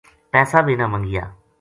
[0.31, 1.23] پیسا بے نہ منگیا